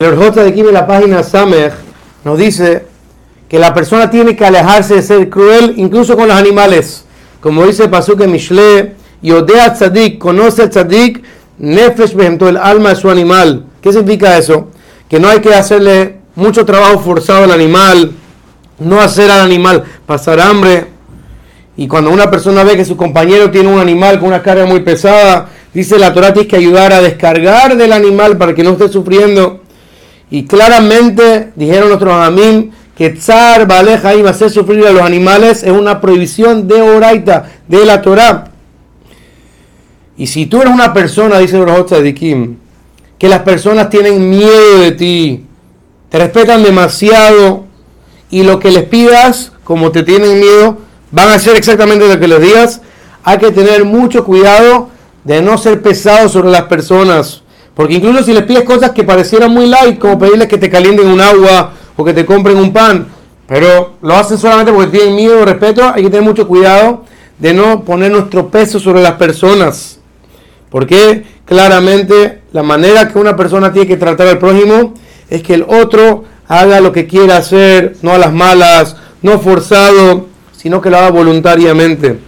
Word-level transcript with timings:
El 0.00 0.12
Orjota 0.12 0.44
de 0.44 0.50
aquí 0.50 0.60
en 0.60 0.72
la 0.72 0.86
página 0.86 1.24
Samer 1.24 1.72
nos 2.22 2.38
dice 2.38 2.86
que 3.48 3.58
la 3.58 3.74
persona 3.74 4.08
tiene 4.08 4.36
que 4.36 4.46
alejarse 4.46 4.94
de 4.94 5.02
ser 5.02 5.28
cruel 5.28 5.74
incluso 5.76 6.16
con 6.16 6.28
los 6.28 6.36
animales. 6.36 7.04
Como 7.40 7.66
dice 7.66 7.88
Pasuk 7.88 8.20
en 8.20 8.30
Mishle, 8.30 8.94
Yodea 9.22 9.74
Tzadik, 9.74 10.18
conoce 10.18 10.68
Tzadik, 10.68 11.24
Nefesh 11.58 12.14
el 12.16 12.56
alma 12.58 12.90
de 12.90 12.94
su 12.94 13.10
animal. 13.10 13.64
¿Qué 13.82 13.92
significa 13.92 14.38
eso? 14.38 14.68
Que 15.08 15.18
no 15.18 15.28
hay 15.28 15.40
que 15.40 15.52
hacerle 15.52 16.18
mucho 16.36 16.64
trabajo 16.64 17.00
forzado 17.00 17.42
al 17.42 17.50
animal, 17.50 18.12
no 18.78 19.00
hacer 19.00 19.28
al 19.32 19.40
animal 19.40 19.82
pasar 20.06 20.38
hambre. 20.38 20.86
Y 21.76 21.88
cuando 21.88 22.12
una 22.12 22.30
persona 22.30 22.62
ve 22.62 22.76
que 22.76 22.84
su 22.84 22.96
compañero 22.96 23.50
tiene 23.50 23.68
un 23.68 23.80
animal 23.80 24.20
con 24.20 24.28
una 24.28 24.44
carga 24.44 24.64
muy 24.64 24.78
pesada, 24.78 25.48
dice 25.74 25.98
la 25.98 26.14
Torah 26.14 26.32
tiene 26.32 26.46
que 26.46 26.54
ayudar 26.54 26.92
a 26.92 27.02
descargar 27.02 27.76
del 27.76 27.92
animal 27.92 28.38
para 28.38 28.54
que 28.54 28.62
no 28.62 28.70
esté 28.70 28.88
sufriendo. 28.88 29.62
Y 30.30 30.44
claramente 30.44 31.52
dijeron 31.56 31.88
nuestros 31.88 32.12
amim 32.12 32.70
que 32.96 33.10
Tzar 33.10 33.66
Baleja 33.66 34.14
iba 34.14 34.28
a 34.28 34.32
hacer 34.32 34.50
sufrir 34.50 34.86
a 34.86 34.90
los 34.90 35.02
animales 35.02 35.62
es 35.62 35.70
una 35.70 36.00
prohibición 36.00 36.66
de 36.66 36.82
Oraita, 36.82 37.48
de 37.66 37.84
la 37.86 38.02
Torah. 38.02 38.50
Y 40.16 40.26
si 40.26 40.46
tú 40.46 40.60
eres 40.60 40.74
una 40.74 40.92
persona, 40.92 41.38
dice 41.38 41.58
de 41.58 42.14
Kim, 42.14 42.56
que 43.18 43.28
las 43.28 43.42
personas 43.42 43.88
tienen 43.88 44.28
miedo 44.28 44.80
de 44.80 44.92
ti, 44.92 45.44
te 46.08 46.18
respetan 46.18 46.64
demasiado 46.64 47.66
y 48.30 48.42
lo 48.42 48.58
que 48.58 48.72
les 48.72 48.84
pidas, 48.84 49.52
como 49.62 49.92
te 49.92 50.02
tienen 50.02 50.40
miedo, 50.40 50.78
van 51.12 51.28
a 51.28 51.34
hacer 51.34 51.56
exactamente 51.56 52.08
lo 52.08 52.18
que 52.18 52.28
les 52.28 52.40
digas, 52.40 52.80
hay 53.22 53.38
que 53.38 53.52
tener 53.52 53.84
mucho 53.84 54.24
cuidado 54.24 54.90
de 55.22 55.40
no 55.40 55.56
ser 55.56 55.82
pesado 55.82 56.28
sobre 56.28 56.50
las 56.50 56.62
personas 56.62 57.42
porque 57.78 57.94
incluso 57.94 58.24
si 58.24 58.32
les 58.32 58.42
pides 58.42 58.64
cosas 58.64 58.90
que 58.90 59.04
parecieran 59.04 59.52
muy 59.52 59.66
light, 59.66 60.00
como 60.00 60.18
pedirles 60.18 60.48
que 60.48 60.58
te 60.58 60.68
calienten 60.68 61.06
un 61.06 61.20
agua 61.20 61.74
o 61.94 62.04
que 62.04 62.12
te 62.12 62.26
compren 62.26 62.56
un 62.56 62.72
pan, 62.72 63.06
pero 63.46 63.92
lo 64.02 64.16
hacen 64.16 64.36
solamente 64.36 64.72
porque 64.72 64.98
tienen 64.98 65.14
miedo 65.14 65.40
o 65.40 65.44
respeto, 65.44 65.84
hay 65.84 66.02
que 66.02 66.10
tener 66.10 66.24
mucho 66.24 66.48
cuidado 66.48 67.04
de 67.38 67.54
no 67.54 67.84
poner 67.84 68.10
nuestro 68.10 68.48
peso 68.48 68.80
sobre 68.80 69.00
las 69.00 69.12
personas. 69.12 70.00
Porque 70.70 71.22
claramente 71.44 72.40
la 72.50 72.64
manera 72.64 73.12
que 73.12 73.18
una 73.20 73.36
persona 73.36 73.72
tiene 73.72 73.86
que 73.86 73.96
tratar 73.96 74.26
al 74.26 74.38
prójimo 74.38 74.94
es 75.30 75.44
que 75.44 75.54
el 75.54 75.62
otro 75.62 76.24
haga 76.48 76.80
lo 76.80 76.90
que 76.90 77.06
quiera 77.06 77.36
hacer, 77.36 77.94
no 78.02 78.10
a 78.10 78.18
las 78.18 78.32
malas, 78.32 78.96
no 79.22 79.38
forzado, 79.38 80.26
sino 80.50 80.80
que 80.80 80.90
lo 80.90 80.98
haga 80.98 81.12
voluntariamente. 81.12 82.18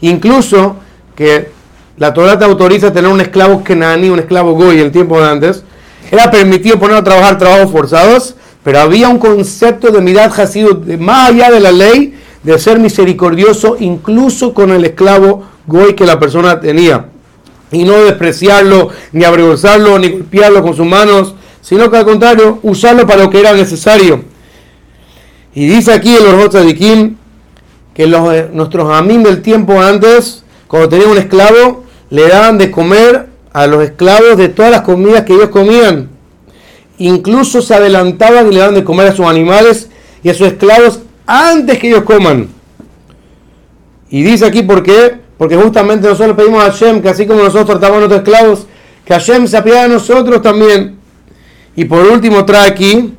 Incluso 0.00 0.76
que 1.14 1.57
la 1.98 2.14
Torah 2.14 2.38
te 2.38 2.44
autoriza 2.44 2.88
a 2.88 2.92
tener 2.92 3.10
un 3.10 3.20
esclavo 3.20 3.64
kenani, 3.64 4.08
un 4.08 4.20
esclavo 4.20 4.52
goy 4.52 4.78
el 4.78 4.92
tiempo 4.92 5.20
antes. 5.20 5.64
Era 6.10 6.30
permitido 6.30 6.78
poner 6.78 6.96
a 6.96 7.04
trabajar 7.04 7.38
trabajos 7.38 7.72
forzados, 7.72 8.34
pero 8.62 8.80
había 8.80 9.08
un 9.08 9.18
concepto 9.18 9.90
de 9.90 10.00
mirad 10.00 10.32
sido 10.46 10.80
más 10.98 11.30
allá 11.30 11.50
de 11.50 11.60
la 11.60 11.72
ley 11.72 12.14
de 12.42 12.58
ser 12.58 12.78
misericordioso 12.78 13.76
incluso 13.80 14.54
con 14.54 14.70
el 14.70 14.84
esclavo 14.84 15.42
goy 15.66 15.94
que 15.94 16.06
la 16.06 16.20
persona 16.20 16.60
tenía. 16.60 17.06
Y 17.72 17.84
no 17.84 17.94
despreciarlo, 18.04 18.88
ni 19.12 19.24
avergonzarlo, 19.24 19.98
ni 19.98 20.08
golpearlo 20.08 20.62
con 20.62 20.74
sus 20.74 20.86
manos, 20.86 21.34
sino 21.60 21.90
que 21.90 21.96
al 21.96 22.04
contrario, 22.04 22.60
usarlo 22.62 23.06
para 23.06 23.24
lo 23.24 23.30
que 23.30 23.40
era 23.40 23.52
necesario. 23.52 24.22
Y 25.52 25.66
dice 25.66 25.92
aquí 25.92 26.14
el 26.14 26.26
Orjot 26.26 26.74
Kim 26.76 27.16
que 27.92 28.06
los, 28.06 28.32
eh, 28.32 28.48
nuestros 28.52 28.90
amigos 28.96 29.24
del 29.24 29.42
tiempo 29.42 29.80
antes, 29.80 30.44
cuando 30.68 30.88
tenían 30.88 31.10
un 31.10 31.18
esclavo, 31.18 31.87
le 32.10 32.28
daban 32.28 32.58
de 32.58 32.70
comer 32.70 33.26
a 33.52 33.66
los 33.66 33.82
esclavos 33.82 34.36
de 34.36 34.48
todas 34.48 34.70
las 34.70 34.82
comidas 34.82 35.24
que 35.24 35.34
ellos 35.34 35.48
comían. 35.48 36.08
Incluso 36.98 37.62
se 37.62 37.74
adelantaban 37.74 38.48
y 38.48 38.54
le 38.54 38.60
daban 38.60 38.74
de 38.74 38.84
comer 38.84 39.08
a 39.08 39.14
sus 39.14 39.26
animales 39.26 39.88
y 40.22 40.30
a 40.30 40.34
sus 40.34 40.48
esclavos 40.48 41.00
antes 41.26 41.78
que 41.78 41.88
ellos 41.88 42.02
coman. 42.02 42.48
Y 44.10 44.22
dice 44.22 44.46
aquí 44.46 44.62
por 44.62 44.82
qué, 44.82 45.16
porque 45.36 45.56
justamente 45.56 46.08
nosotros 46.08 46.36
pedimos 46.36 46.62
a 46.62 46.70
Hashem 46.70 47.02
que 47.02 47.08
así 47.08 47.26
como 47.26 47.42
nosotros 47.42 47.78
tratamos 47.78 47.96
a 47.96 48.08
nuestros 48.08 48.22
esclavos, 48.22 48.66
que 49.04 49.14
Hashem 49.14 49.46
se 49.46 49.56
apiade 49.56 49.82
de 49.82 49.88
nosotros 49.94 50.42
también. 50.42 50.96
Y 51.76 51.84
por 51.84 52.00
último 52.06 52.44
trae 52.44 52.68
aquí 52.68 53.14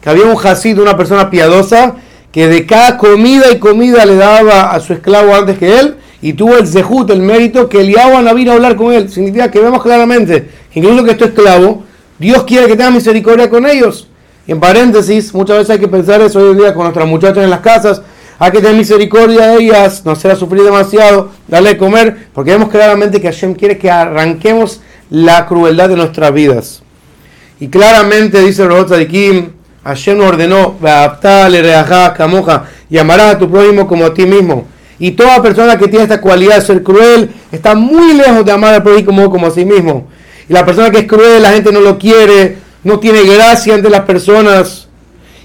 que 0.00 0.10
había 0.10 0.26
un 0.26 0.36
Hasid, 0.36 0.78
una 0.78 0.96
persona 0.96 1.30
piadosa, 1.30 1.94
que 2.30 2.46
de 2.46 2.66
cada 2.66 2.98
comida 2.98 3.50
y 3.50 3.58
comida 3.58 4.04
le 4.04 4.16
daba 4.16 4.72
a 4.72 4.80
su 4.80 4.92
esclavo 4.92 5.34
antes 5.34 5.56
que 5.56 5.78
él, 5.78 5.96
y 6.24 6.32
tuvo 6.32 6.56
el 6.56 6.66
zehut, 6.66 7.10
el 7.10 7.20
mérito, 7.20 7.68
que 7.68 7.82
Eliyahu 7.82 8.34
vino 8.34 8.52
a 8.52 8.54
hablar 8.54 8.76
con 8.76 8.90
él. 8.94 9.10
Significa 9.10 9.50
que 9.50 9.60
vemos 9.60 9.82
claramente 9.82 10.48
incluso 10.72 11.04
que 11.04 11.10
esto 11.10 11.26
esclavo, 11.26 11.84
Dios 12.18 12.44
quiere 12.44 12.66
que 12.66 12.76
tenga 12.76 12.90
misericordia 12.90 13.50
con 13.50 13.66
ellos. 13.66 14.08
En 14.46 14.58
paréntesis, 14.58 15.34
muchas 15.34 15.58
veces 15.58 15.70
hay 15.72 15.80
que 15.80 15.86
pensar 15.86 16.22
eso 16.22 16.38
hoy 16.38 16.52
en 16.52 16.56
día 16.56 16.72
con 16.72 16.84
nuestras 16.84 17.06
muchachas 17.06 17.44
en 17.44 17.50
las 17.50 17.60
casas. 17.60 18.00
Hay 18.38 18.52
que 18.52 18.62
tener 18.62 18.74
misericordia 18.74 19.48
de 19.48 19.64
ellas, 19.64 20.00
no 20.06 20.12
hacerlas 20.12 20.38
sufrir 20.38 20.62
demasiado, 20.62 21.28
darle 21.46 21.74
de 21.74 21.76
comer, 21.76 22.28
porque 22.32 22.52
vemos 22.52 22.70
claramente 22.70 23.20
que 23.20 23.26
Hashem 23.30 23.52
quiere 23.52 23.76
que 23.76 23.90
arranquemos 23.90 24.80
la 25.10 25.44
crueldad 25.44 25.90
de 25.90 25.96
nuestras 25.96 26.32
vidas. 26.32 26.82
Y 27.60 27.68
claramente 27.68 28.40
dice 28.40 28.66
de 28.66 29.08
Kim, 29.08 29.50
Hashem 29.84 30.18
ordenó, 30.22 30.76
y 32.88 32.96
amarás 32.96 33.34
a 33.34 33.38
tu 33.38 33.50
prójimo 33.50 33.86
como 33.86 34.06
a 34.06 34.14
ti 34.14 34.24
mismo. 34.24 34.72
Y 35.04 35.10
toda 35.10 35.42
persona 35.42 35.76
que 35.76 35.86
tiene 35.86 36.04
esta 36.04 36.22
cualidad 36.22 36.54
de 36.54 36.60
ser 36.62 36.82
cruel 36.82 37.28
está 37.52 37.74
muy 37.74 38.14
lejos 38.14 38.42
de 38.42 38.50
amar 38.52 38.72
al 38.72 38.82
prójimo 38.82 39.28
como 39.28 39.48
a 39.48 39.50
sí 39.50 39.62
mismo. 39.62 40.06
Y 40.48 40.52
la 40.54 40.64
persona 40.64 40.90
que 40.90 41.00
es 41.00 41.06
cruel, 41.06 41.42
la 41.42 41.50
gente 41.50 41.70
no 41.70 41.82
lo 41.82 41.98
quiere, 41.98 42.56
no 42.84 42.98
tiene 42.98 43.22
gracia 43.22 43.74
ante 43.74 43.90
las 43.90 44.00
personas. 44.00 44.88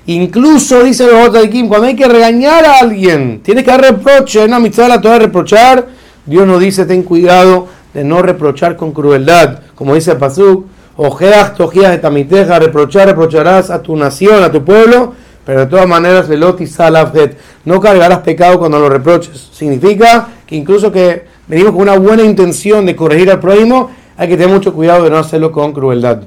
Incluso, 0.05 0.81
dice 0.85 1.07
los 1.07 1.33
de 1.33 1.49
Kim, 1.49 1.67
cuando 1.67 1.87
hay 1.87 1.95
que 1.97 2.07
regañar 2.07 2.63
a 2.63 2.79
alguien, 2.79 3.41
tiene 3.43 3.61
que 3.61 3.69
dar 3.69 3.81
reproche, 3.81 4.45
una 4.45 4.55
amistad 4.55 4.87
la 4.87 5.01
toda 5.01 5.19
reprochar. 5.19 5.87
Dios 6.25 6.47
nos 6.47 6.61
dice, 6.61 6.85
ten 6.85 7.03
cuidado 7.03 7.67
de 7.93 8.05
no 8.05 8.21
reprochar 8.21 8.77
con 8.77 8.93
crueldad. 8.93 9.59
Como 9.75 9.93
dice 9.93 10.15
Pasuk, 10.15 10.67
ojeas, 10.95 11.53
tojías 11.55 11.91
de 11.91 11.97
tamiteja, 11.97 12.59
reprochar, 12.59 13.09
reprocharás 13.09 13.71
a 13.71 13.81
tu 13.81 13.97
nación, 13.97 14.41
a 14.41 14.53
tu 14.53 14.63
pueblo 14.63 15.15
pero 15.49 15.61
de 15.61 15.65
todas 15.65 15.87
maneras, 15.87 16.27
veloti 16.27 16.67
salafet, 16.67 17.35
no 17.65 17.81
cargarás 17.81 18.19
pecado 18.19 18.59
cuando 18.59 18.77
lo 18.77 18.87
reproches. 18.87 19.49
Significa 19.51 20.27
que 20.45 20.55
incluso 20.55 20.91
que 20.91 21.25
venimos 21.47 21.71
con 21.71 21.81
una 21.81 21.97
buena 21.97 22.21
intención 22.21 22.85
de 22.85 22.95
corregir 22.95 23.31
al 23.31 23.39
prójimo, 23.39 23.89
hay 24.15 24.27
que 24.27 24.37
tener 24.37 24.53
mucho 24.53 24.75
cuidado 24.75 25.05
de 25.05 25.09
no 25.09 25.17
hacerlo 25.17 25.51
con 25.51 25.73
crueldad. 25.73 26.21